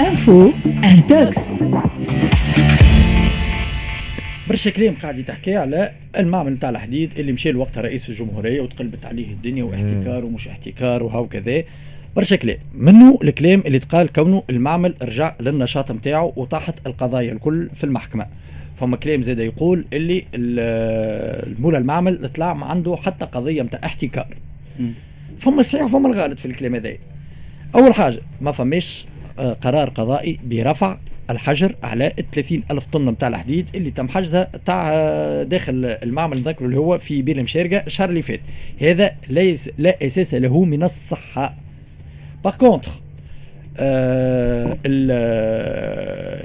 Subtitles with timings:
[0.00, 0.50] انفو
[0.84, 1.52] انتوكس
[4.48, 9.26] برشا كلام قاعد تحكي على المعمل نتاع الحديد اللي مشى لوقتها رئيس الجمهورية وتقلبت عليه
[9.26, 11.64] الدنيا واحتكار ومش احتكار وهو كذا
[12.16, 12.56] برشا كلام.
[12.74, 18.26] منه الكلام اللي تقال كونه المعمل رجع للنشاط نتاعو وطاحت القضايا الكل في المحكمة.
[18.76, 24.28] فما كلام زاد يقول اللي المولى المعمل طلع ما عنده حتى قضية نتاع احتكار.
[25.40, 26.92] فما صحيح وفما الغالط في الكلام هذا.
[27.74, 29.06] أول حاجة ما فماش
[29.38, 30.98] قرار قضائي برفع
[31.30, 36.68] الحجر على 30 ألف طن نتاع الحديد اللي تم حجزها تاع آه، داخل المعمل نذكروا
[36.68, 38.40] اللي هو في بير مشارقة الشهر اللي فات.
[38.80, 41.54] هذا ليس لا أساس له من الصحة.
[42.44, 43.00] باغ كونتخ
[43.78, 44.78] آه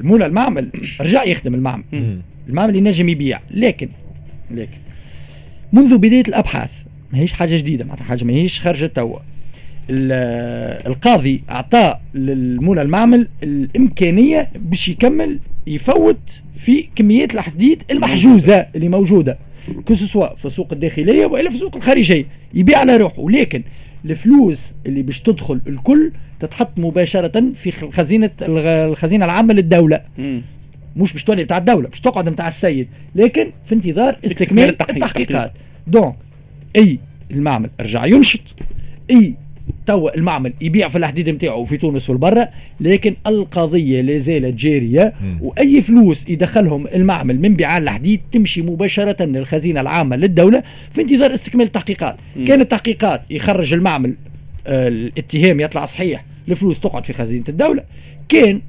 [0.00, 0.70] المولى المعمل
[1.00, 1.84] رجع يخدم المعمل.
[2.48, 3.40] المعمل ينجم يبيع.
[3.50, 3.88] لكن
[4.50, 4.78] لكن
[5.72, 6.70] منذ بداية الأبحاث
[7.12, 9.18] ماهيش حاجة جديدة معناتها حاجة ماهيش خارجة توا.
[10.86, 19.38] القاضي اعطى للمولى المعمل الإمكانية باش يكمل يفوت في كميات الحديد المحجوزة اللي موجودة.
[19.86, 22.24] كسوا في السوق الداخلية وإلا في السوق الخارجية.
[22.54, 23.30] يبيع على روحه.
[23.30, 23.62] لكن
[24.04, 30.00] الفلوس اللي باش تدخل الكل تتحط مباشرة في خزينه الخزينه العامة للدولة.
[30.96, 32.88] مش باش تولي بتاع الدولة باش تقعد بتاع السيد.
[33.14, 35.52] لكن في انتظار استكمال التحقيقات.
[35.86, 36.14] دونك
[36.76, 36.98] أي
[37.30, 38.40] المعمل رجع ينشط.
[39.10, 39.34] أي
[39.86, 42.48] توا المعمل يبيع في الحديد نتاعو في تونس والبرة
[42.80, 45.12] لكن القضية لا زالت جارية.
[45.40, 51.66] وأي فلوس يدخلهم المعمل من بيع الحديد تمشي مباشرة للخزينة العامة للدولة في انتظار استكمال
[51.66, 52.16] التحقيقات.
[52.46, 54.14] كان التحقيقات يخرج المعمل
[54.66, 57.82] آه الاتهام يطلع صحيح الفلوس تقعد في خزينة الدولة.
[58.28, 58.60] كان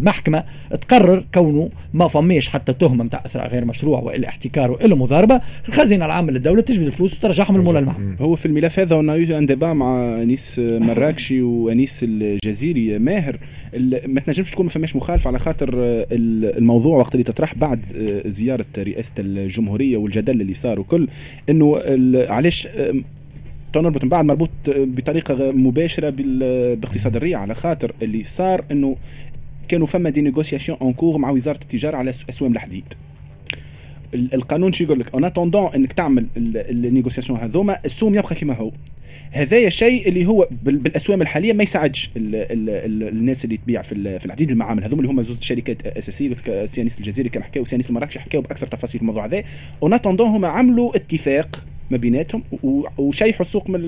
[0.00, 0.44] المحكمة
[0.80, 5.40] تقرر كونه ما فماش حتى تهمة نتاع إثراء غير مشروع وإلا احتكار وإلا مضاربة.
[5.68, 9.72] الخزينة العامة للدولة تجبد الفلوس وترجعهم المولى المعمل هو في الملف هذا أنا ان ديبا
[9.72, 13.38] مع أنيس مراكشي وأنيس الجزيري ماهر.
[14.06, 15.68] ما تنجمش تكون ما فماش مخالفة على خاطر
[16.12, 17.80] الموضوع وقت اللي تطرح بعد
[18.26, 21.08] زيارة رئاسة الجمهورية والجدل اللي صار وكل
[21.50, 21.80] إنه
[22.28, 22.68] علاش
[23.76, 26.14] تنربط من بعد مربوط بطريقة مباشرة
[26.74, 27.40] باقتصاد الريع.
[27.40, 28.96] على خاطر اللي صار إنه
[29.68, 32.84] كانوا فما des négociations en cours مع وزارة التجارة على أسوام الحديد.
[34.14, 38.72] القانون شو يقول لك en attendant إنك تعمل ال négociations هذوما السوم يبقى كما هو.
[39.30, 44.18] هذايا الشيء اللي هو بالأسوام الحالية ما يساعدش ال ال ال الناس اللي تبيع في
[44.18, 44.84] في العديد المعامل.
[44.84, 49.00] هذوما اللي هما زوج شركات أساسية سيانيس الجزيري كان حكاو سيانيس المراكشي حكاو بأكثر تفاصيل
[49.00, 49.42] الموضوع هذا.
[49.82, 52.42] en attendant هما عملوا اتفاق ما بيناتهم
[52.98, 53.80] وشيحوا السوق من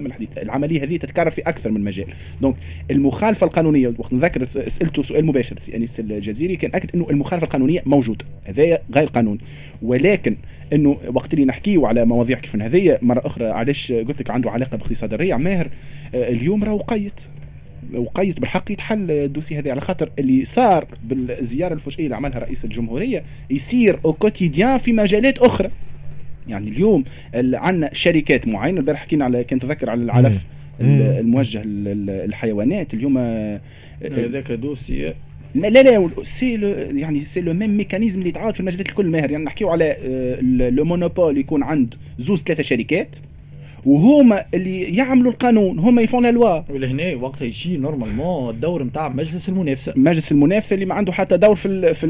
[0.00, 0.28] من الحديد.
[0.38, 2.06] العملية هذه تتكرر في أكثر من مجال.
[2.40, 2.56] donc
[2.90, 7.82] المخالفة القانونية وقت نذكر سالته سؤال مباشر سي انيس الجزيري كان أكد إنه المخالفة القانونية
[7.86, 8.24] موجودة.
[8.44, 9.40] هذا غير قانوني
[9.82, 10.36] ولكن
[10.72, 14.76] إنه وقت اللي نحكيو على مواضيع كيف هذه مرة أخرى علاش قلت لك عنده علاقة
[14.76, 15.68] باقتصاد الريع ماهر
[16.14, 17.20] آه، اليوم راه وقيت
[17.94, 22.64] وقيت بالحق يتحل ال dossier هذا على خاطر اللي صار بالزيارة الفجئيه اللي عملها رئيس
[22.64, 25.70] الجمهورية يصير au quotidien في مجالات أخرى.
[26.48, 28.80] يعني اليوم عندنا شركات معينة.
[28.80, 30.46] البارح حكينا على كنت تذكر على العلف
[30.80, 33.60] الموجه للحيوانات اليوم آه،
[34.02, 35.14] هذاك dossier
[35.54, 39.30] لا لا c'est le يعني c'est le même mécanisme اللي يتعاود في المجالات الكل ماهر.
[39.30, 39.96] يعني نحكيو على
[40.72, 43.16] le monopole يكون عند زوز ثلاثة شركات.
[43.86, 46.62] وهما اللي يعملوا القانون هما ils font la loi.
[46.70, 49.92] ولهنا وقتها يجي normalement الدور نتاع مجلس المنافسة.
[49.96, 52.06] مجلس المنافسة اللي ما عنده حتى دور في في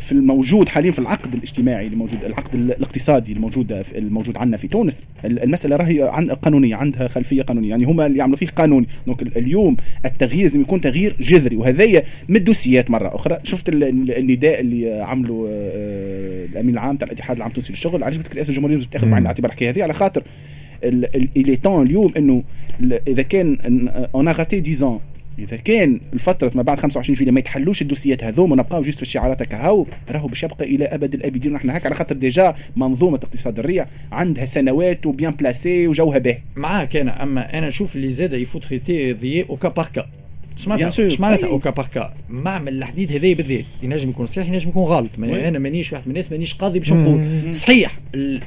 [0.00, 5.04] في الموجود حاليا في العقد الاجتماعي اللي موجود العقد الاقتصادي الموجود الموجود عندنا في تونس.
[5.24, 7.70] المسألة راهي عن قانونية عندها خلفية قانونية.
[7.70, 8.86] يعني هما اللي يعملوا فيه قانوني.
[9.06, 11.56] donc اليوم التغيير لازم يكون تغيير جذري.
[11.56, 13.38] وهذايا من ال dossierات مرة أخرى.
[13.44, 18.04] شفت النداء اللي عملوا آه، الأمين العام تاع الاتحاد العام التونسي للشغل.
[18.04, 20.22] عجبتك رئاسه الجمهورية تاخذ بعين الاعتبار الحكاية هذه؟ على خاطر
[20.84, 22.42] الي تون اليوم إنه
[23.08, 23.58] إذا كان
[24.14, 25.00] on rate 10
[25.38, 29.42] إذا كان الفترة ما بعد 25 جويلية ما يتحلوش الدوسيات هذوما نبقاو جيست في الشعارات
[29.42, 31.52] هكا راهو باش يبقى إلى أبد الأبدين.
[31.52, 36.96] نحن هكا على خاطر ديجا منظومة اقتصاد الريع عندها سنوات وبيان بلاسي وجوها باهي معاك
[36.96, 40.06] أنا أما أنا نشوف اللي زاد يفوت تريتي ذي اوكا باركا
[40.58, 40.68] اش
[41.20, 45.10] معناتها؟ اوكا باركا معمل الحديد هذا بالذات ينجم يكون صحيح ينجم يكون غلط.
[45.18, 47.54] أنا مانيش واحد من الناس مانيش قاضي باش نقول.
[47.54, 47.98] صحيح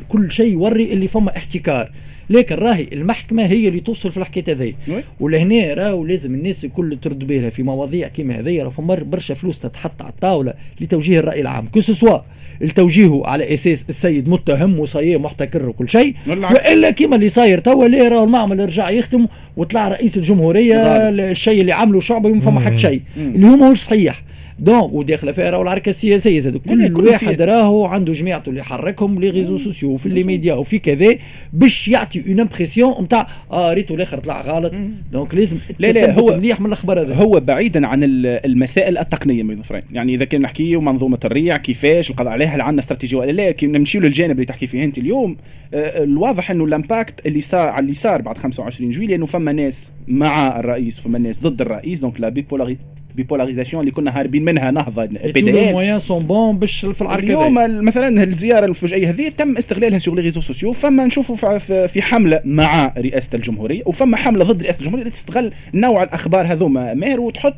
[0.10, 1.92] كل شيء يوري اللي فما احتكار.
[2.31, 4.74] لكن راهي المحكمة هي اللي توصل في الحكاية هذه
[5.19, 9.60] ولهنا راهو لازم الناس الكل ترد بالها في مواضيع كيما هذه راه فما برشا فلوس
[9.60, 11.68] تتحط على الطاولة لتوجيه الرأي العام.
[11.68, 12.19] que ce soit
[12.62, 16.16] التوجيه على أساس السيد متهم وصاير محتكر وكل شيء
[16.54, 19.27] وإلا كيما اللي صاير توا اللي راه المعمل رجع يخدم
[19.57, 20.75] وطلع رئيس الجمهورية
[21.10, 23.01] الشيء اللي عمله شعبه ما فما حد شيء.
[23.18, 24.24] اللي هو ماهوش صحيح.
[24.62, 27.42] donc وداخله فيها راهو العركه السياسية زاد كل واحد.
[27.42, 31.16] راهو عنده جماعته اللي يحركهم les réseaux sociaux وفي les médias وفي كذا
[31.54, 34.74] باش يعطي اون امبرسيون نتاع آه ريتو الآخر طلع غلط.
[35.12, 39.44] دونك لازم لا، لا، هو- مليح من الأخبار هذا هو بعيدا عن ال- المسائل التقنية
[39.44, 43.31] من الاخرين يعني إذا كان نحكيو منظومة الريع كيفاش القضاء عليها هل عندنا استراتيجية ولا
[43.31, 45.38] لا كي نمشيو للجانب اللي تحكي فيه أنت اليوم.
[45.74, 49.92] آه، الواضح إنه الإمباكت اللي صار على اللي صار بعد 25 جويلية إنه فما ناس
[50.08, 52.78] مع الرئيس وفما ناس ضد الرئيس دونك لا بيبولاري
[53.16, 58.66] بيبولاريزاسيون اللي كنا هاربين منها نهضة بي سون بون باش في العركه اليوم مثلا الزيارة
[58.66, 63.84] المفاجئه هذه تم استغلالها سوغ لي ريزو سوسيو فما نشوفوا في حملة مع رئاسة الجمهورية
[63.86, 67.56] وفما حملة ضد رئاسة الجمهورية اللي تستغل نوع الأخبار هذوما ماهر وتحط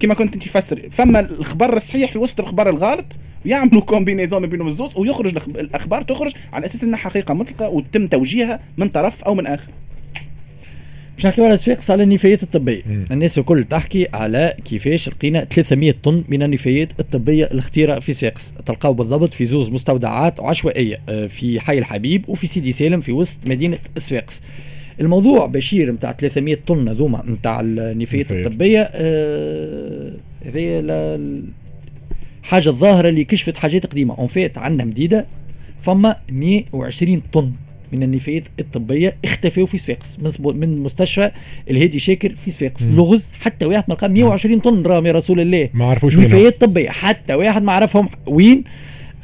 [0.00, 4.68] كما كنت أنت تفسر فما الخبر الصحيح في وسط الخبر الغلط يعملوا كومبينيزون ما بينهم
[4.68, 9.46] الزوز ويخرج الأخبار تخرج على أساس إنها حقيقة مطلقة وتم توجيهها من طرف أو من
[9.46, 9.68] آخر.
[11.16, 12.82] باش نحكيو على صفاقس على النفايات الطبية.
[13.10, 18.94] الناس الكل تحكي على كيفاش لقينا 300 طن من النفايات الطبية الخطيره في صفاقس تلقاو
[18.94, 23.78] بالضبط في زوز مستودعات عشوائية آه، في حي الحبيب وفي سيدي سالم في وسط مدينة
[23.96, 24.42] صفاقس
[25.00, 28.46] الموضوع بشير نتاع 300 طن هذوما نتاع النفايات نفايات.
[28.46, 30.12] الطبية آه،
[30.46, 31.42] هذه لا-
[32.42, 34.18] حاجة الظاهرة اللي كشفت حاجات قديمة.
[34.18, 35.26] en fait عندنا مدة
[35.82, 37.52] فما 120 طن.
[37.96, 40.18] من النفايات الطبية اختفوا في صفاقس.
[40.18, 41.30] من من مستشفى
[41.70, 42.88] الهادي شاكر في صفاقس.
[42.88, 45.68] لغز حتى واحد ما لقى 120 طن دراهم يا رسول الله.
[45.74, 46.88] ما عرفوش وين نفايات طبية.
[46.88, 48.64] حتى واحد ما عرفهم وين.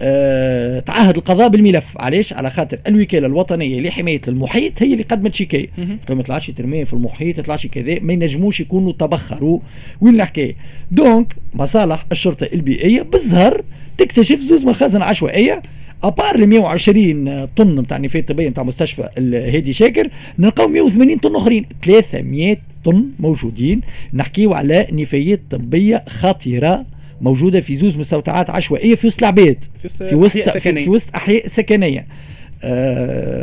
[0.03, 1.85] آه تعهد القضاء بالملف.
[1.97, 5.69] علاش؟ على خاطر الوكالة الوطنية لحماية المحيط هي اللي قدمت شكاية.
[5.79, 9.61] ما يطلعش ترمية في المحيط ما يطلعش كذا ما ينجموش يكونوا تبخروا.
[10.01, 10.55] وين الحكاية؟
[10.91, 13.63] donc مصالح الشرطة البيئية بالزهر
[13.99, 15.63] تكتشف زوز مخازن عشوائية.
[16.03, 20.09] أبار ال 120 طن نتاع النفايات الطبيه نتاع مستشفى الهادي شاكر
[20.39, 21.67] نلقاو 180 طن آخرين.
[21.85, 23.81] 300 طن موجودين.
[24.15, 26.85] نحكيو على نفايات طبية خطيرة
[27.21, 29.65] موجودة في زوز مستودعات عشوائية في وسط العباد.
[29.83, 30.85] في وسط في وسط أحياء في, سكنية.
[30.85, 32.07] في وسط أحياء سكنية.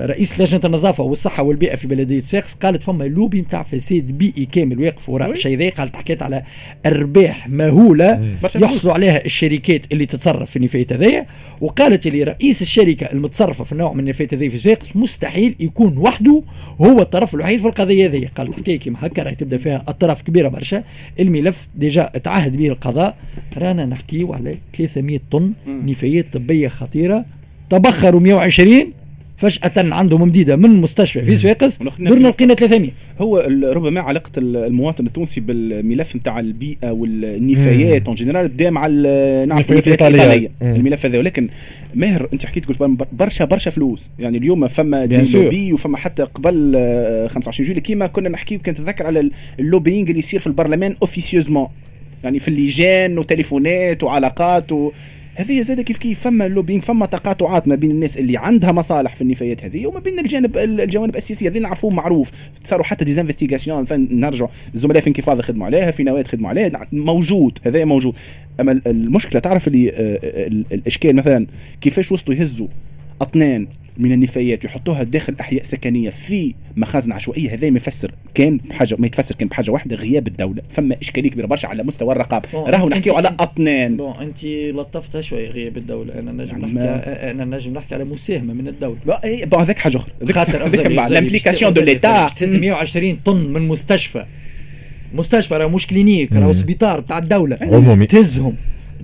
[0.06, 4.80] رئيس لجنة النظافة والصحة والبيئة في بلديه صفاقس قالت فما لوبي نتاع فساد بيئي كامل
[4.80, 5.32] واقف وراء.
[5.32, 6.44] الشيء ذا قالت حكيت على
[6.86, 8.38] أرباح مهولة.
[8.66, 11.26] يحصلوا عليها الشركات اللي تتصرف في النفايات هذيا
[11.62, 16.44] وقالت لي رئيس الشركة المتصرفة في النوع من النفايات هذيا في صفاقس مستحيل يكون وحده
[16.82, 20.48] هو الطرف الوحيد في القضية هذه قالت حكاية كيما هكا راهي تبدأ فيها أطراف كبيرة
[20.48, 20.84] برشا.
[21.20, 23.18] الملف ديجا تعهد به القضاء.
[23.58, 27.26] رانا نحكيو على 300 طن نفايات طبية خطيرة.
[27.70, 28.94] تبخروا 120
[29.38, 31.36] فجأة عندهم مديدة من مستشفى في
[31.82, 32.90] ونخنا درنا لقينا 300
[33.20, 39.72] هو ربما علاقة ال- المواطن التونسي بالملف نتاع البيئة والنفايات en général بدا مع نعرف
[39.72, 40.02] النفايات.
[40.02, 40.52] الإيطالية.
[40.62, 41.18] الملف هذا.
[41.18, 41.50] ولكن
[41.96, 44.10] ماهر أنت حكيت قلت بر- برشا برشا فلوس.
[44.20, 45.06] يعني اليوم فما.
[45.44, 49.65] لوبي وفما حتى قبل آه، 25 جويلية كيما كنا نحكي كنت تذكر على ال- ال
[49.65, 51.68] lobbying اللي يصير في البرلمان officieusement
[52.24, 54.92] يعني في اللجان وتليفونات وعلاقات و...
[55.38, 59.22] هذه زاد كيف كيف فما lobbying فما تقاطعات ما بين الناس اللي عندها مصالح في
[59.22, 61.50] النفايات هذه وما بين الجانب الجوانب السياسية.
[61.50, 62.32] هذه نعرفوه معروف.
[62.64, 67.60] صاروا حتى des investigations نرجعوا الزملاء في إنكفاضة خدموا عليها في نواة خدموا عليها موجود
[67.66, 68.14] هذا موجود.
[68.60, 71.48] أما ال- المشكلة تعرف اللي آه، آه، ال- الإشكال مثلا
[71.82, 72.68] كيفاش وصلوا يهزوا
[73.22, 73.68] أطنان؟
[73.98, 77.54] من النفايات ويحطوها داخل أحياء سكنية في مخازن عشوائية.
[77.54, 80.62] هذا ما يفسر كان بحاجه ما يتفسر كان بحاجة واحدة غياب الدولة.
[80.70, 82.50] فما إشكالية كبيرة برشا على مستوى الرقابة.
[82.54, 83.98] bon، راهو نحكيو على أنت- أطنان.
[83.98, 86.20] bon أنت لطفتها شوي غياب الدولة.
[86.20, 88.98] أنا نجم يعني نحكي أنا نجم نحكي على مساهمة من الدولة.
[89.06, 90.34] لا، إيه، bon هذاك حاجة أخرى.
[90.34, 90.68] خاطر
[91.10, 94.26] l'implication de l'État تهز 120 طن من مستشفى.
[95.14, 97.58] مستشفى راه مش clinique راهو سبيطار بتاع الدولة.
[97.62, 98.06] عمومي.
[98.06, 98.54] تهزهم.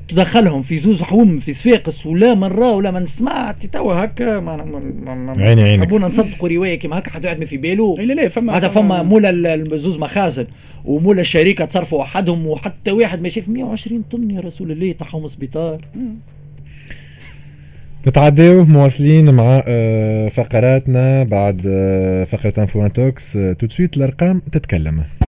[0.07, 4.51] تدخلهم في زوز حوم في صفاقس ولا من راه ولا من سمع توا هكا ما
[5.39, 5.85] عيني عينك.
[5.85, 7.95] حبونا نصدقوا رواية كيما هكا حد يعمل في باله.
[7.99, 10.45] لا لا فما هذا فما مولا الزوز مخازن
[10.85, 15.85] ومولا الشركة تصرفوا وحدهم وحتى واحد ما شاف 120 طن يا رسول الله تاعهم سبيطار.
[18.07, 25.03] نتعداو مواصلين مع آه، فقراتنا بعد آه، فقرة Info Intox tout de suite الأرقام تتكلم.